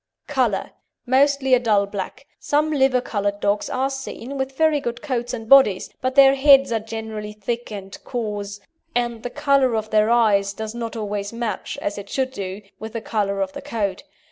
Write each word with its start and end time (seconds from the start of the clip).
COLOUR 0.27 0.71
Mostly 1.05 1.53
a 1.53 1.59
dull 1.59 1.85
black. 1.85 2.25
Some 2.39 2.71
liver 2.71 3.01
coloured 3.01 3.39
dogs 3.39 3.69
are 3.69 3.91
seen 3.91 4.35
with 4.35 4.57
very 4.57 4.79
good 4.79 4.99
coats 5.03 5.31
and 5.31 5.47
bodies, 5.47 5.91
but 6.01 6.15
their 6.15 6.33
heads 6.33 6.71
are 6.71 6.79
generally 6.79 7.33
thick 7.33 7.71
and 7.71 7.95
coarse, 8.03 8.59
and 8.95 9.21
the 9.21 9.29
colour 9.29 9.75
of 9.75 9.91
their 9.91 10.09
eyes 10.09 10.53
does 10.53 10.73
not 10.73 10.95
always 10.95 11.31
match, 11.31 11.77
as 11.83 11.99
it 11.99 12.09
should 12.09 12.31
do, 12.31 12.63
with 12.79 12.93
the 12.93 13.01
colour 13.01 13.41
of 13.41 13.53
the 13.53 13.61
coat. 13.61 14.01